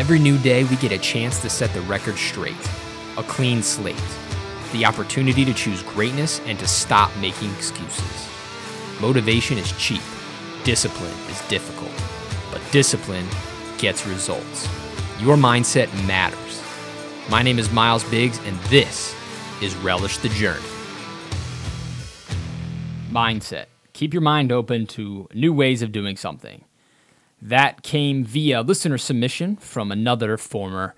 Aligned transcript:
Every 0.00 0.18
new 0.18 0.38
day, 0.38 0.64
we 0.64 0.76
get 0.76 0.92
a 0.92 0.98
chance 0.98 1.42
to 1.42 1.50
set 1.50 1.74
the 1.74 1.82
record 1.82 2.16
straight, 2.16 2.56
a 3.18 3.22
clean 3.22 3.62
slate, 3.62 4.02
the 4.72 4.86
opportunity 4.86 5.44
to 5.44 5.52
choose 5.52 5.82
greatness 5.82 6.40
and 6.46 6.58
to 6.58 6.66
stop 6.66 7.14
making 7.18 7.50
excuses. 7.50 8.26
Motivation 8.98 9.58
is 9.58 9.70
cheap, 9.72 10.00
discipline 10.64 11.12
is 11.28 11.46
difficult, 11.48 11.92
but 12.50 12.62
discipline 12.72 13.26
gets 13.76 14.06
results. 14.06 14.66
Your 15.18 15.36
mindset 15.36 15.92
matters. 16.06 16.62
My 17.28 17.42
name 17.42 17.58
is 17.58 17.70
Miles 17.70 18.04
Biggs, 18.04 18.38
and 18.46 18.58
this 18.70 19.14
is 19.60 19.76
Relish 19.76 20.16
the 20.16 20.30
Journey. 20.30 20.64
Mindset. 23.10 23.66
Keep 23.92 24.14
your 24.14 24.22
mind 24.22 24.50
open 24.50 24.86
to 24.86 25.28
new 25.34 25.52
ways 25.52 25.82
of 25.82 25.92
doing 25.92 26.16
something. 26.16 26.64
That 27.42 27.82
came 27.82 28.24
via 28.24 28.62
listener 28.62 28.98
submission 28.98 29.56
from 29.56 29.90
another 29.90 30.36
former 30.36 30.94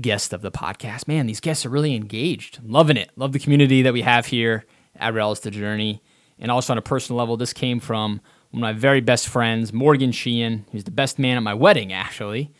guest 0.00 0.32
of 0.32 0.42
the 0.42 0.50
podcast. 0.50 1.08
Man, 1.08 1.26
these 1.26 1.40
guests 1.40 1.64
are 1.64 1.70
really 1.70 1.94
engaged. 1.94 2.60
Loving 2.64 2.96
it. 2.96 3.10
Love 3.16 3.32
the 3.32 3.38
community 3.38 3.82
that 3.82 3.92
we 3.92 4.02
have 4.02 4.26
here 4.26 4.64
at 4.96 5.14
Relish 5.14 5.40
the 5.40 5.50
Journey. 5.50 6.02
And 6.38 6.50
also 6.50 6.72
on 6.72 6.78
a 6.78 6.82
personal 6.82 7.18
level, 7.18 7.36
this 7.36 7.52
came 7.52 7.80
from 7.80 8.20
one 8.50 8.62
of 8.62 8.62
my 8.62 8.72
very 8.72 9.00
best 9.00 9.28
friends, 9.28 9.72
Morgan 9.72 10.12
Sheehan, 10.12 10.66
who's 10.72 10.84
the 10.84 10.90
best 10.90 11.18
man 11.18 11.36
at 11.36 11.42
my 11.42 11.54
wedding, 11.54 11.92
actually. 11.92 12.52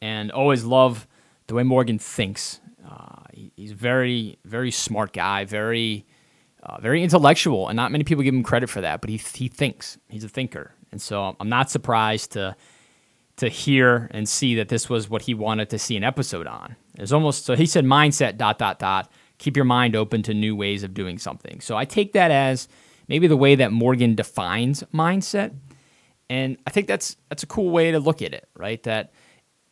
And 0.00 0.30
always 0.30 0.64
love 0.64 1.06
the 1.46 1.54
way 1.54 1.62
Morgan 1.62 1.98
thinks. 1.98 2.60
Uh, 2.88 3.22
he, 3.32 3.52
he's 3.56 3.72
a 3.72 3.76
very, 3.76 4.38
very 4.44 4.70
smart 4.70 5.12
guy, 5.12 5.44
very, 5.44 6.06
uh, 6.62 6.80
very 6.80 7.02
intellectual, 7.02 7.68
and 7.68 7.76
not 7.76 7.92
many 7.92 8.04
people 8.04 8.22
give 8.24 8.34
him 8.34 8.42
credit 8.42 8.70
for 8.70 8.80
that. 8.80 9.00
But 9.00 9.10
he 9.10 9.16
he 9.16 9.48
thinks. 9.48 9.98
He's 10.08 10.24
a 10.24 10.28
thinker, 10.28 10.74
and 10.92 11.00
so 11.00 11.36
I'm 11.38 11.48
not 11.48 11.70
surprised 11.70 12.32
to 12.32 12.56
to 13.36 13.48
hear 13.48 14.08
and 14.10 14.28
see 14.28 14.56
that 14.56 14.68
this 14.68 14.88
was 14.88 15.08
what 15.08 15.22
he 15.22 15.32
wanted 15.32 15.70
to 15.70 15.78
see 15.78 15.96
an 15.96 16.02
episode 16.02 16.46
on. 16.46 16.74
It's 16.96 17.12
almost 17.12 17.44
so 17.46 17.54
he 17.54 17.66
said 17.66 17.84
mindset 17.84 18.36
dot 18.36 18.58
dot 18.58 18.78
dot. 18.78 19.10
Keep 19.38 19.56
your 19.56 19.64
mind 19.64 19.94
open 19.94 20.22
to 20.24 20.34
new 20.34 20.56
ways 20.56 20.82
of 20.82 20.92
doing 20.92 21.18
something. 21.18 21.60
So 21.60 21.76
I 21.76 21.84
take 21.84 22.12
that 22.14 22.32
as 22.32 22.68
maybe 23.06 23.28
the 23.28 23.36
way 23.36 23.54
that 23.54 23.70
Morgan 23.70 24.16
defines 24.16 24.82
mindset. 24.92 25.54
And 26.28 26.58
I 26.66 26.70
think 26.70 26.88
that's 26.88 27.16
that's 27.28 27.44
a 27.44 27.46
cool 27.46 27.70
way 27.70 27.92
to 27.92 28.00
look 28.00 28.20
at 28.22 28.34
it, 28.34 28.48
right? 28.56 28.82
That 28.82 29.12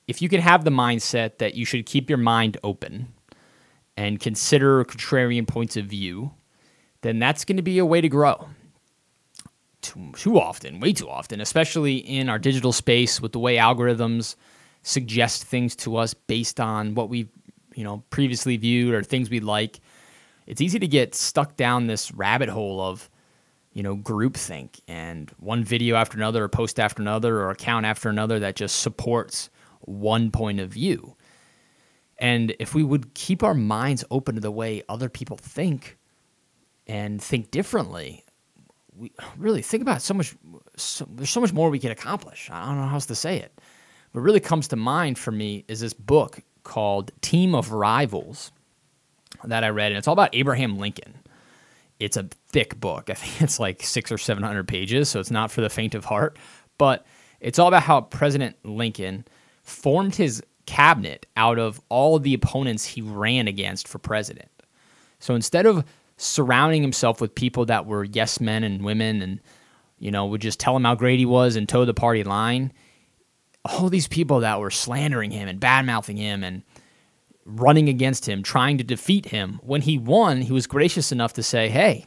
if 0.06 0.22
you 0.22 0.28
can 0.28 0.40
have 0.40 0.64
the 0.64 0.70
mindset 0.70 1.38
that 1.38 1.54
you 1.54 1.64
should 1.64 1.86
keep 1.86 2.08
your 2.08 2.18
mind 2.18 2.56
open 2.62 3.08
and 3.96 4.20
consider 4.20 4.84
contrarian 4.84 5.46
points 5.46 5.76
of 5.76 5.86
view, 5.86 6.32
then 7.02 7.18
that's 7.18 7.44
going 7.44 7.56
to 7.56 7.62
be 7.62 7.78
a 7.78 7.86
way 7.86 8.00
to 8.00 8.08
grow. 8.08 8.48
Too, 9.86 10.12
too 10.16 10.40
often, 10.40 10.80
way 10.80 10.92
too 10.92 11.08
often, 11.08 11.40
especially 11.40 11.96
in 11.96 12.28
our 12.28 12.38
digital 12.38 12.72
space 12.72 13.20
with 13.20 13.32
the 13.32 13.38
way 13.38 13.56
algorithms 13.56 14.34
suggest 14.82 15.44
things 15.44 15.76
to 15.76 15.96
us 15.96 16.14
based 16.14 16.60
on 16.60 16.94
what 16.94 17.08
we, 17.08 17.28
you 17.74 17.84
know, 17.84 18.02
previously 18.10 18.56
viewed 18.56 18.94
or 18.94 19.02
things 19.02 19.30
we 19.30 19.40
like. 19.40 19.80
It's 20.46 20.60
easy 20.60 20.78
to 20.78 20.88
get 20.88 21.14
stuck 21.14 21.56
down 21.56 21.86
this 21.86 22.12
rabbit 22.12 22.48
hole 22.48 22.80
of 22.80 23.08
you 23.76 23.82
know, 23.82 23.94
groupthink 23.94 24.80
and 24.88 25.30
one 25.38 25.62
video 25.62 25.96
after 25.96 26.16
another, 26.16 26.44
or 26.44 26.48
post 26.48 26.80
after 26.80 27.02
another, 27.02 27.40
or 27.40 27.50
account 27.50 27.84
after 27.84 28.08
another 28.08 28.38
that 28.38 28.56
just 28.56 28.80
supports 28.80 29.50
one 29.80 30.30
point 30.30 30.60
of 30.60 30.70
view. 30.70 31.14
And 32.16 32.56
if 32.58 32.74
we 32.74 32.82
would 32.82 33.12
keep 33.12 33.42
our 33.42 33.52
minds 33.52 34.02
open 34.10 34.34
to 34.36 34.40
the 34.40 34.50
way 34.50 34.82
other 34.88 35.10
people 35.10 35.36
think 35.36 35.98
and 36.86 37.20
think 37.20 37.50
differently, 37.50 38.24
we 38.98 39.12
really 39.36 39.62
think 39.62 39.82
about 39.82 40.02
so 40.02 40.14
much. 40.14 40.34
So, 40.76 41.06
there's 41.10 41.30
so 41.30 41.40
much 41.40 41.52
more 41.52 41.70
we 41.70 41.78
can 41.78 41.90
accomplish. 41.90 42.48
I 42.50 42.66
don't 42.66 42.76
know 42.76 42.86
how 42.86 42.94
else 42.94 43.06
to 43.06 43.14
say 43.14 43.38
it. 43.38 43.58
What 44.12 44.22
really 44.22 44.40
comes 44.40 44.68
to 44.68 44.76
mind 44.76 45.18
for 45.18 45.30
me 45.30 45.64
is 45.68 45.80
this 45.80 45.92
book 45.92 46.40
called 46.62 47.12
Team 47.20 47.54
of 47.54 47.72
Rivals 47.72 48.52
that 49.44 49.64
I 49.64 49.68
read, 49.68 49.92
and 49.92 49.98
it's 49.98 50.08
all 50.08 50.14
about 50.14 50.34
Abraham 50.34 50.78
Lincoln 50.78 51.14
it's 51.98 52.16
a 52.16 52.28
thick 52.48 52.78
book. 52.78 53.10
I 53.10 53.14
think 53.14 53.42
it's 53.42 53.60
like 53.60 53.82
six 53.82 54.10
or 54.12 54.18
seven 54.18 54.42
hundred 54.42 54.68
pages, 54.68 55.08
so 55.08 55.20
it's 55.20 55.30
not 55.30 55.50
for 55.50 55.60
the 55.60 55.70
faint 55.70 55.94
of 55.94 56.04
heart. 56.04 56.38
But 56.78 57.06
it's 57.40 57.58
all 57.58 57.68
about 57.68 57.82
how 57.82 58.02
President 58.02 58.56
Lincoln 58.64 59.24
formed 59.62 60.14
his 60.14 60.42
cabinet 60.66 61.26
out 61.36 61.58
of 61.58 61.80
all 61.88 62.16
of 62.16 62.22
the 62.22 62.34
opponents 62.34 62.84
he 62.84 63.00
ran 63.00 63.46
against 63.48 63.88
for 63.88 63.98
president. 63.98 64.50
So 65.20 65.34
instead 65.34 65.64
of 65.64 65.84
surrounding 66.16 66.82
himself 66.82 67.20
with 67.20 67.34
people 67.34 67.66
that 67.66 67.86
were 67.86 68.04
yes 68.04 68.40
men 68.40 68.64
and 68.64 68.84
women 68.84 69.22
and 69.22 69.40
you 69.98 70.10
know 70.10 70.26
would 70.26 70.40
just 70.40 70.60
tell 70.60 70.76
him 70.76 70.84
how 70.84 70.94
great 70.94 71.18
he 71.18 71.26
was 71.26 71.56
and 71.56 71.68
toe 71.68 71.84
the 71.84 71.94
party 71.94 72.24
line, 72.24 72.72
all 73.64 73.88
these 73.88 74.08
people 74.08 74.40
that 74.40 74.60
were 74.60 74.70
slandering 74.70 75.30
him 75.30 75.48
and 75.48 75.60
bad 75.60 75.84
mouthing 75.84 76.16
him 76.16 76.42
and 76.44 76.62
running 77.46 77.88
against 77.88 78.28
him, 78.28 78.42
trying 78.42 78.78
to 78.78 78.84
defeat 78.84 79.26
him. 79.26 79.60
When 79.62 79.82
he 79.82 79.98
won, 79.98 80.42
he 80.42 80.52
was 80.52 80.66
gracious 80.66 81.12
enough 81.12 81.34
to 81.34 81.42
say, 81.42 81.68
Hey, 81.68 82.06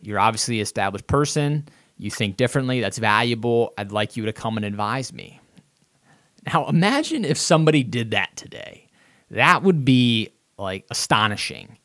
you're 0.00 0.18
obviously 0.18 0.56
an 0.56 0.62
established 0.62 1.06
person. 1.06 1.68
You 1.96 2.10
think 2.10 2.36
differently. 2.36 2.80
That's 2.80 2.98
valuable. 2.98 3.72
I'd 3.78 3.92
like 3.92 4.16
you 4.16 4.26
to 4.26 4.32
come 4.32 4.56
and 4.56 4.64
advise 4.64 5.12
me. 5.12 5.40
Now, 6.46 6.66
imagine 6.68 7.24
if 7.24 7.36
somebody 7.36 7.82
did 7.82 8.12
that 8.12 8.36
today. 8.36 8.88
That 9.30 9.62
would 9.62 9.84
be 9.84 10.30
like 10.56 10.86
astonishing. 10.90 11.76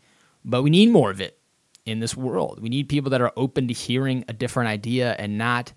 But 0.46 0.64
we 0.64 0.70
need 0.70 0.90
more 0.90 1.12
of 1.12 1.22
it 1.22 1.40
in 1.86 2.00
this 2.00 2.16
world. 2.16 2.60
We 2.62 2.70
need 2.70 2.90
people 2.90 3.12
that 3.12 3.22
are 3.22 3.34
open 3.36 3.68
to 3.68 3.74
hearing 3.74 4.26
a 4.28 4.34
different 4.34 4.70
idea 4.70 5.16
and 5.18 5.38
not 5.38 5.74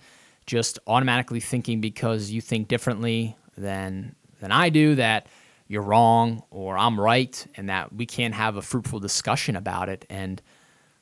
just 0.47 0.79
automatically 0.87 1.41
thinking 1.41 1.81
because 1.81 2.31
you 2.31 2.41
think 2.41 2.69
differently 2.69 3.37
than 3.57 4.15
than 4.41 4.53
I 4.53 4.69
do 4.69 4.95
that 4.97 5.27
you're 5.69 5.83
wrong 5.83 6.43
or 6.51 6.79
I'm 6.79 7.01
right, 7.01 7.47
and 7.57 7.69
that 7.69 7.93
we 7.93 8.07
can't 8.07 8.35
have 8.35 8.57
a 8.57 8.63
fruitful 8.63 9.01
discussion 9.01 9.57
about 9.57 9.89
it 9.89 10.07
and 10.09 10.41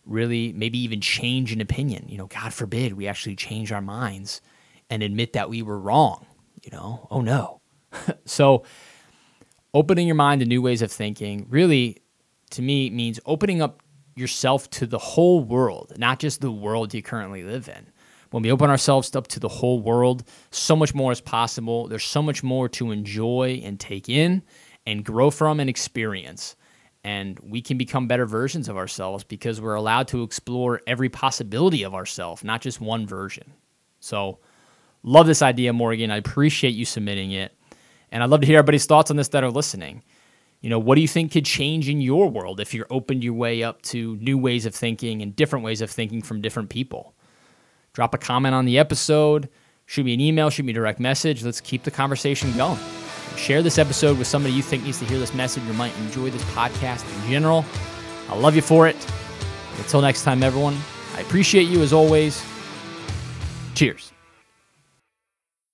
really 0.07 0.53
maybe 0.53 0.79
even 0.79 1.01
change 1.01 1.53
an 1.53 1.61
opinion. 1.61 2.07
You 2.09 2.19
know, 2.19 2.27
God 2.27 2.53
forbid 2.53 2.95
we 2.95 3.07
actually 3.07 3.37
change 3.37 3.73
our 3.73 3.83
minds 3.83 4.41
and 4.91 5.03
admit 5.03 5.35
that 5.35 5.51
we 5.51 5.63
were 5.63 5.79
wrong. 5.79 6.27
You 6.63 6.71
know, 6.71 7.07
oh 7.11 7.21
no. 7.21 7.61
so, 8.25 8.65
opening 9.75 10.07
your 10.07 10.17
mind 10.17 10.41
to 10.41 10.47
new 10.47 10.63
ways 10.63 10.83
of 10.83 10.91
thinking 10.91 11.47
really, 11.51 11.99
to 12.50 12.62
me, 12.62 12.91
means 12.91 13.21
opening 13.27 13.62
up 13.62 13.82
yourself 14.16 14.71
to 14.71 14.87
the 14.87 14.99
whole 14.99 15.43
world, 15.43 15.93
not 15.99 16.19
just 16.19 16.41
the 16.41 16.50
world 16.53 16.94
you 16.94 17.03
currently 17.03 17.43
live 17.43 17.69
in. 17.69 17.87
When 18.31 18.43
we 18.43 18.50
open 18.50 18.71
ourselves 18.71 19.15
up 19.15 19.28
to 19.28 19.41
the 19.41 19.49
whole 19.49 19.81
world, 19.81 20.25
so 20.50 20.75
much 20.75 20.94
more 20.94 21.12
is 21.12 21.21
possible. 21.21 21.87
There's 21.88 22.05
so 22.05 22.22
much 22.22 22.43
more 22.43 22.69
to 22.71 22.91
enjoy 22.91 23.60
and 23.65 23.78
take 23.78 24.09
in 24.09 24.43
and 24.87 25.05
grow 25.05 25.31
from 25.31 25.60
and 25.60 25.71
experience. 25.71 26.56
And 27.05 27.38
we 27.41 27.60
can 27.60 27.77
become 27.77 28.09
better 28.09 28.27
versions 28.27 28.69
of 28.69 28.76
ourselves 28.76 29.25
because 29.25 29.61
we're 29.61 29.75
allowed 29.75 30.09
to 30.09 30.22
explore 30.22 30.81
every 30.87 31.09
possibility 31.09 31.82
of 31.82 31.94
ourselves, 31.94 32.43
not 32.43 32.61
just 32.61 32.81
one 32.81 33.06
version. 33.06 33.53
So, 34.00 34.38
love 35.03 35.26
this 35.26 35.43
idea, 35.43 35.72
Morgan. 35.72 36.11
I 36.11 36.16
appreciate 36.16 36.75
you 36.75 36.84
submitting 36.84 37.32
it. 37.32 37.53
And 38.11 38.22
I'd 38.22 38.31
love 38.31 38.41
to 38.41 38.47
hear 38.47 38.59
everybody's 38.59 38.87
thoughts 38.87 39.11
on 39.11 39.16
this 39.16 39.28
that 39.28 39.44
are 39.44 39.50
listening. 39.50 40.03
You 40.65 40.71
know, 40.71 40.79
what 40.79 40.95
do 40.95 41.03
you 41.03 41.09
think 41.09 41.33
could 41.33 41.45
change 41.45 41.91
in 41.91 42.01
your 42.01 42.31
world 42.31 42.59
if 42.59 42.73
you're 42.73 42.87
opened 42.89 43.23
your 43.23 43.35
way 43.35 43.63
up 43.63 43.83
to 43.83 44.17
new 44.17 44.39
ways 44.39 44.65
of 44.65 44.75
thinking 44.75 45.21
and 45.21 45.37
different 45.37 45.65
ways 45.65 45.83
of 45.83 45.91
thinking 45.91 46.23
from 46.23 46.41
different 46.41 46.71
people? 46.71 47.15
drop 47.95 48.13
a 48.13 48.19
comment 48.19 48.55
on 48.55 48.67
the 48.67 48.79
episode, 48.79 49.49
shoot 49.87 50.05
me 50.05 50.13
an 50.13 50.21
email, 50.21 50.51
shoot 50.51 50.65
me 50.65 50.73
a 50.73 50.75
direct 50.75 51.01
message. 51.01 51.43
Let's 51.43 51.61
keep 51.61 51.85
the 51.85 51.91
conversation 51.91 52.55
going. 52.57 52.79
Share 53.37 53.63
this 53.63 53.79
episode 53.79 54.19
with 54.19 54.27
somebody 54.27 54.55
you 54.55 54.63
think 54.63 54.85
needs 54.85 54.99
to 54.99 55.05
hear 55.07 55.19
this 55.19 55.33
message 55.33 55.67
or 55.69 55.73
might 55.75 55.97
enjoy 55.99 56.31
this 56.31 56.43
podcast 56.45 57.05
in 57.23 57.31
general. 57.31 57.65
I 58.29 58.37
love 58.37 58.55
you 58.55 58.63
for 58.63 58.87
it. 58.87 58.97
Until 59.79 60.03
next 60.03 60.25
time, 60.25 60.43
everyone, 60.43 60.77
I 61.17 61.21
appreciate 61.21 61.69
you 61.69 61.83
as 61.83 61.93
always. 61.93 62.45
Cheers. 63.75 64.14